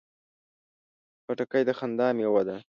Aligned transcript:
خټکی 1.23 1.61
د 1.67 1.69
خندا 1.79 2.07
مېوه 2.17 2.41
ده. 2.47 2.55